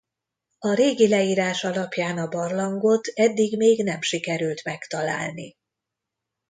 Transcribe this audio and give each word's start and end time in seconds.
A 0.59 0.73
régi 0.73 1.07
leírás 1.07 1.63
alapján 1.63 2.17
a 2.17 2.27
barlangot 2.27 3.07
eddig 3.13 3.57
még 3.57 3.83
nem 3.83 4.01
sikerült 4.01 4.63
megtalálni. 4.63 5.55